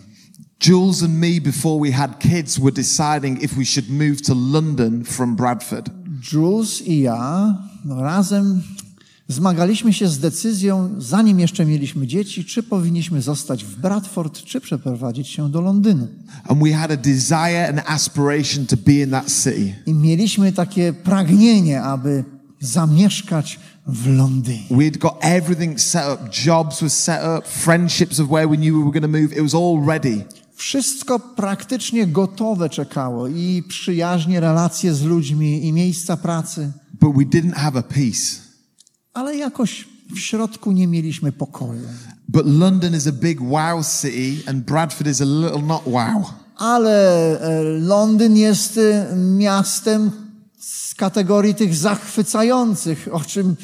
[0.62, 5.04] Jules and me, before we had kids, were deciding if we should move to London
[5.04, 5.89] from Bradford.
[6.32, 8.62] Jules i ja no, razem
[9.28, 15.28] zmagaliśmy się z decyzją, zanim jeszcze mieliśmy dzieci, czy powinniśmy zostać w Bradford, czy przeprowadzić
[15.28, 16.08] się do Londynu.
[16.47, 19.76] And we had a desire and aspiration to be in that city.
[19.86, 22.24] I mieliśmy takie pragnienie, aby
[22.60, 24.67] zamieszkać w Londynie.
[24.71, 28.84] We'd got everything set up, jobs were set up, friendships of where we knew we
[28.84, 29.34] were going to move.
[29.34, 30.24] It was all ready.
[30.62, 36.71] Wszystko praktycznie gotowe czekało i przyjaźnie, relacje z ludźmi i miejsca pracy,
[37.02, 38.38] But we didn't have a peace.
[39.13, 41.82] ale jakoś w środku nie mieliśmy pokoju.
[42.28, 46.24] But London is a big wow city and Bradford is a little not wow.
[46.58, 50.12] Ale e, Londyn jest e, miastem
[50.60, 53.56] z kategorii tych zachwycających, o czym,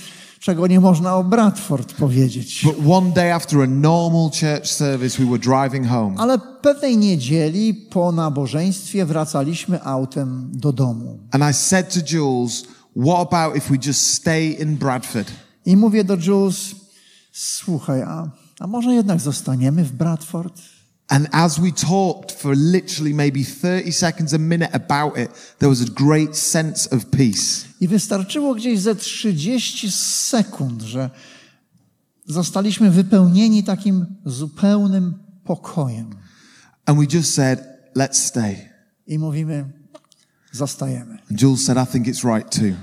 [0.47, 2.65] czego nie można o Bradford powiedzieć.
[2.65, 6.15] But one day after a normal church service, we were driving home.
[6.17, 11.19] Ale pewnej niedzieli po nabożeństwie wracaliśmy autem do domu.
[11.31, 12.63] And I said to Jules,
[12.95, 15.31] what about if we just stay in Bradford?
[15.65, 16.75] I mówię do Jules,
[17.31, 18.29] słuchaj, a,
[18.59, 20.61] a może jednak zostaniemy w Bradford?
[21.09, 25.81] And as we talked for literally maybe 30 seconds, a minute about it, there was
[25.81, 27.65] a great sense of peace.
[27.79, 31.09] I wystarczyło gdzieś ze 30 sekund, że
[32.25, 36.09] zostaliśmy wypełnieni takim zupełnym pokojem.
[36.85, 37.59] And we just said,
[37.95, 38.69] let's stay.
[39.07, 39.65] I mówimy,
[40.51, 41.17] zostajemy.
[41.29, 42.75] And Jules said, I think it's right too.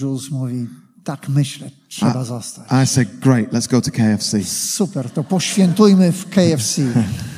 [0.00, 0.66] Jules mówi,
[1.04, 2.64] tak myślę, trzeba zostać.
[2.84, 4.44] I said, great, let's go to KFC.
[4.44, 6.82] Super, to poświętujmy w KFC.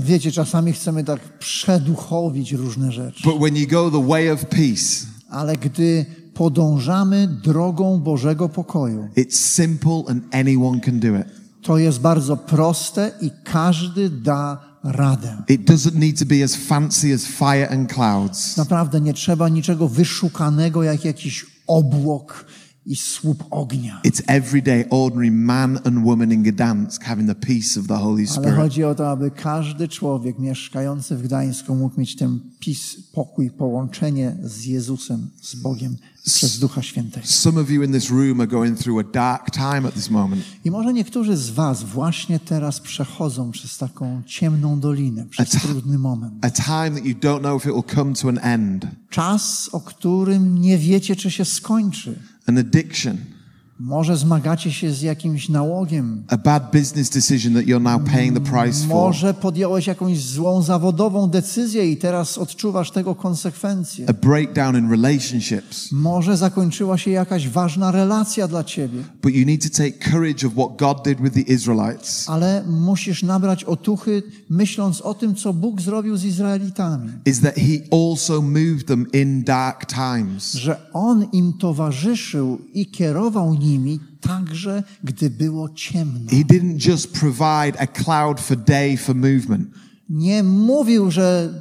[0.00, 3.22] Wiecie, czasami chcemy tak przeduchowić różne rzeczy.
[3.24, 9.36] But when you go the way of peace, Ale gdy podążamy drogą Bożego pokoju, it's
[9.36, 11.26] simple and anyone can do it.
[11.62, 15.36] to jest bardzo proste i każdy da radę.
[15.48, 18.56] It doesn't need to be as fancy as fire and clouds.
[18.56, 22.44] Naprawdę nie trzeba niczego wyszukanego jak jakiś obłok
[22.86, 24.00] i słup ognia.
[24.06, 28.36] It's everyday, ordinary man and woman in Gdansk having the peace of the Holy Ale
[28.36, 28.56] Spirit.
[28.56, 34.36] chodzi o to, aby każdy człowiek mieszkający w Gdańsku mógł mieć ten pis, pokój, połączenie
[34.42, 37.26] z Jezusem, z Bogiem przez Ducha Świętego.
[37.26, 40.42] Some of you in this room are going through a dark time at this moment.
[40.64, 46.34] I może niektórzy z Was właśnie teraz przechodzą przez taką ciemną dolinę, przez trudny moment.
[46.44, 48.86] A time that you don't know if it will come to an end.
[49.10, 52.18] Czas, o którym nie wiecie, czy się skończy.
[52.46, 53.33] An addiction.
[53.80, 56.22] Może zmagacie się z jakimś nałogiem.
[56.28, 58.88] A bad business decision that you're now paying the price for.
[58.96, 64.06] Może podjąłeś jakąś złą zawodową decyzję i teraz odczuwasz tego konsekwencje.
[64.08, 65.92] A breakdown in relationships.
[65.92, 70.52] Może zakończyła się jakaś ważna relacja dla ciebie, But you need to take courage of
[70.52, 72.28] what God did with the Israelites.
[72.28, 77.12] ale musisz nabrać otuchy, myśląc o tym, co Bóg zrobił z Izraelitami.
[77.26, 80.52] Is that He also moved them in dark times.
[80.52, 86.30] Że On im towarzyszył i kierował nimi, także gdy było ciemno.
[86.30, 89.68] He didn't just provide a cloud for day for movement.
[90.08, 91.54] Nie mówił, że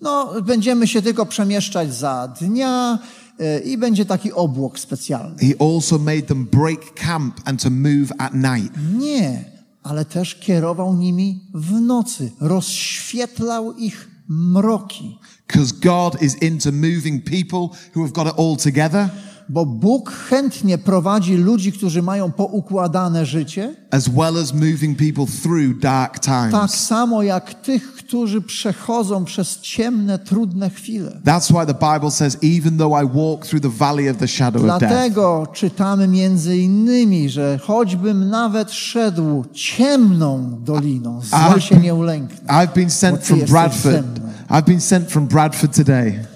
[0.00, 2.98] no, będziemy się tylko przemieszczać za dnia
[3.38, 5.38] e, i będzie taki obłok specjalny.
[5.38, 8.72] He also made them break camp and to move at night.
[8.98, 9.44] Nie,
[9.82, 15.18] ale też kierował nimi w nocy, rozświetlał ich mroki.
[15.46, 19.10] Because God is into moving people who have got it all together,
[19.52, 25.80] Bo Bóg chętnie prowadzi ludzi, którzy mają poukładane życie, as well as moving people through
[25.80, 26.74] dark tak times.
[26.74, 31.20] samo jak tych, którzy przechodzą przez ciemne, trudne chwile.
[31.24, 34.62] That's why the Bible says, even though I walk through the valley of the shadow
[34.62, 41.94] of death, Dlatego czytamy między innymi, że choćbym nawet szedł ciemną doliną, zła się nie
[41.94, 42.48] ulęknę.
[42.48, 44.20] I've been sent from Bradford.
[44.50, 46.29] I've been sent from Bradford today.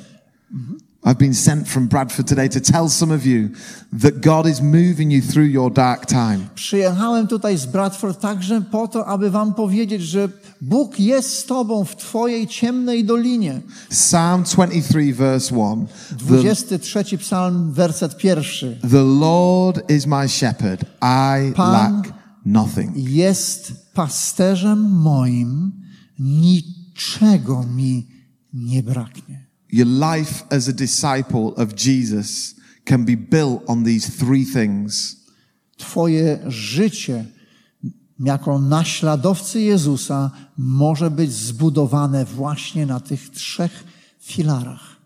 [1.06, 3.50] I've been sent from Bradford today to tell some of you
[3.92, 6.38] that God is moving you through your dark time.
[6.54, 10.28] Przyjechałem tutaj z Bradford także po to, aby wam powiedzieć, że
[10.60, 13.60] Bóg jest z tobą w twojej ciemnej dolinie.
[13.90, 15.86] Psalm 23, verse 1.
[16.18, 18.78] The, 23 psalm, werset pierwszy.
[18.90, 20.84] the Lord is my shepherd.
[21.02, 22.12] I Pan- lack
[22.46, 22.96] nothing.
[22.96, 25.72] Jest pasterzem moim,
[26.18, 28.06] niczego mi
[28.52, 29.43] nie braknie.
[29.74, 32.54] Your life as a disciple of Jesus
[32.84, 35.16] can be built on these three things.
[35.76, 37.24] Twoje życie
[38.20, 43.84] jako naśladowcy Jezusa może być zbudowane właśnie na tych trzech
[44.20, 44.96] filarach.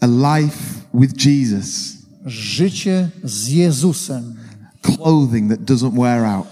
[0.00, 0.58] A life
[0.94, 4.34] with Jesus, Życie z Jezusem,
[4.82, 6.46] clothing that doesn't wear out,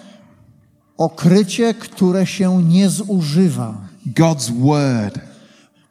[0.97, 3.89] okrycie, które się nie zużywa.
[4.07, 5.30] God's word,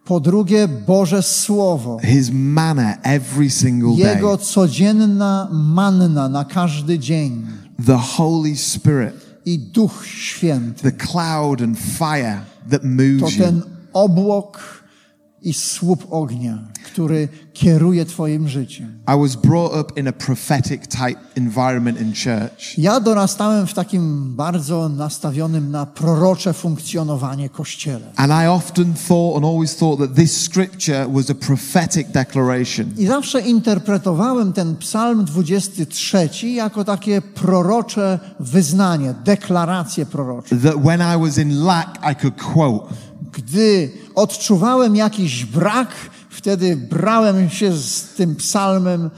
[0.09, 7.45] Po drugie, Boże Słowo, His manna every single day, Jego codzienna manna na każdy dzień
[7.85, 10.83] the Holy Spirit, i Duch Święty.
[10.83, 13.43] the cloud and fire that To moves you.
[13.43, 13.61] ten
[13.93, 14.78] obłok
[15.41, 18.99] i słup ognia, który kieruje Twoim życiem.
[19.07, 22.77] I was brought up in a prophetic type environment in church.
[22.77, 28.11] Ja dorastałem w takim bardzo nastawionym na prorocze funkcjonowanie kościele.
[28.15, 32.87] And I often thought and always thought that this scripture was a prophetic declaration.
[32.97, 40.55] I zawsze interpretowałem ten psalm 23 jako takie prorocze wyznanie, deklaracje prorocze.
[40.55, 42.93] That when I was in lack, I could quote.
[43.31, 45.91] Gdy odczuwałem jakiś brak,
[46.29, 49.09] wtedy brałem się z tym psalmem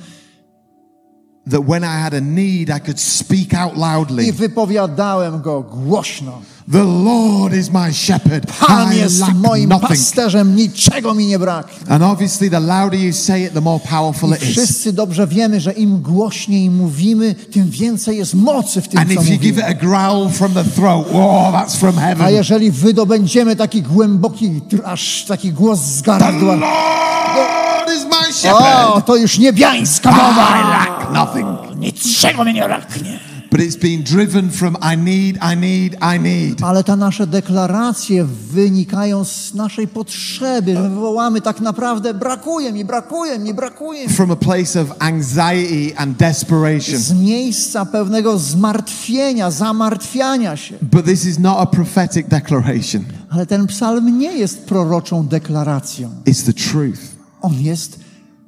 [1.50, 4.34] That when I had a need, I could speak out i loudly.
[4.34, 6.32] wypowiadałem go głośno.
[6.72, 8.46] The Lord is my shepherd.
[8.68, 9.88] Pan I jest lack moim nothing.
[9.90, 11.92] pasterzem, niczego mi nie braknie.
[11.94, 14.50] And obviously, the louder you say it, the more powerful I it is.
[14.50, 19.22] wszyscy dobrze wiemy, że im głośniej mówimy, tym więcej jest mocy w tym, And co
[19.22, 19.66] if you give it mówimy.
[19.66, 22.30] a growl from the throat, oh, that's from A heaven.
[22.34, 29.06] jeżeli wydobędziemy taki głęboki, aż taki głos z The gardła, Lord is my o, shepherd.
[29.06, 30.91] to już niebiańska I mowa.
[31.14, 31.48] Nothing.
[31.80, 33.20] Niczego mi nie braknie.
[33.52, 36.64] But it's been driven from I need, I need, I need.
[36.64, 43.40] Ale te nasze deklaracje wynikają z naszej potrzeby, że wywołamy tak naprawdę brakuje mi, brakuje
[43.40, 44.14] mi, brakuje mi.
[44.14, 46.98] From a place of anxiety and desperation.
[47.00, 50.76] Z miejsca pewnego zmartwienia, zamartwiania się.
[50.82, 56.10] But this is not a prophetic declaration, Ale ten psalm nie jest proroczą deklaracją.
[56.26, 57.00] it's the truth
[57.42, 58.00] On jest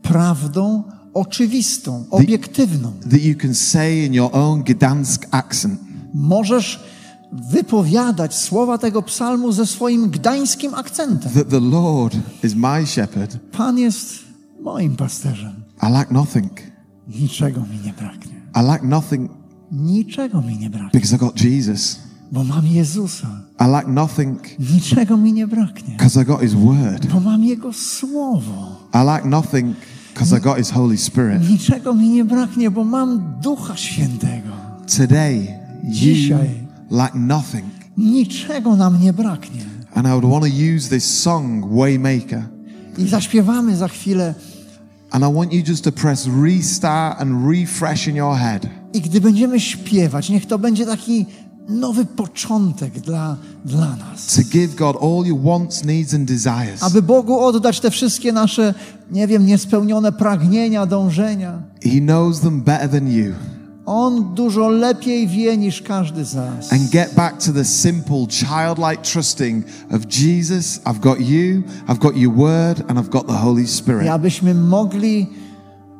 [0.01, 0.83] prawdą
[1.13, 2.91] oczywistą, obiektywną.
[3.11, 5.79] that you can say in your own Gdansk accent.
[6.13, 6.79] Możesz
[7.51, 11.31] wypowiadać słowa tego psalmu ze swoim gdańskim akcentem.
[11.31, 13.37] That the Lord is my shepherd.
[13.51, 14.13] Pan jest
[14.61, 15.53] moim pasterzem.
[15.83, 16.51] I lack nothing.
[17.07, 18.33] Niczego mi nie braknie.
[18.55, 19.31] I lack nothing
[19.71, 21.99] Niczego mi nie braknie, because I got Jesus.
[22.31, 23.27] bo mam Jezusa.
[23.59, 27.05] I lack nothing Niczego mi nie braknie, because I got His word.
[27.13, 28.75] bo mam Jego słowo.
[28.93, 29.75] I lack nothing
[30.13, 31.49] because I got His Holy Spirit.
[31.49, 34.49] Niczego mi nie braknie, bo mam Ducha Świętego.
[34.97, 35.47] Today,
[35.83, 36.49] Dzisiaj.
[36.91, 37.65] lack nothing.
[37.97, 39.61] Niczego nam nie braknie.
[39.95, 42.43] And I would want to use this song, Waymaker.
[42.97, 44.33] I zaśpiewamy za chwilę.
[45.11, 48.67] And I want you just to press restart and refresh in your head.
[48.93, 51.25] I gdy będziemy śpiewać, niech to będzie taki
[51.69, 54.35] nowy początek dla, dla nas.
[54.35, 56.83] To give God all your wants, needs, and desires.
[56.83, 58.73] Aby Bogu oddać te wszystkie nasze,
[59.11, 61.61] nie wiem, niespełnione pragnienia, dążenia.
[61.83, 63.33] He knows them better than you.
[63.85, 66.73] On dużo lepiej wie niż każdy z nas.
[66.73, 72.17] And get back to the simple, childlike trusting of Jesus, I've got you, I've got
[72.17, 74.09] your word, and I've got the Holy I Spirit.
[74.09, 75.27] abyśmy mogli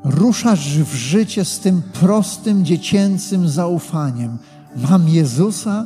[0.03, 4.38] ruszasz w życie z tym prostym, dziecięcym zaufaniem.
[4.76, 5.86] Mam Jezusa,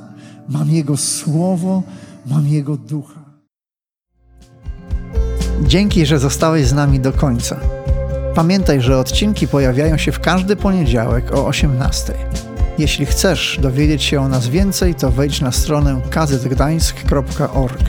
[0.49, 1.83] mam Jego Słowo,
[2.25, 3.19] mam Jego Ducha.
[5.61, 7.59] Dzięki, że zostałeś z nami do końca.
[8.35, 12.13] Pamiętaj, że odcinki pojawiają się w każdy poniedziałek o 18.
[12.77, 17.83] Jeśli chcesz dowiedzieć się o nas więcej, to wejdź na stronę kazetgdańsk.org.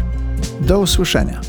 [0.61, 1.40] Do usłyszenia.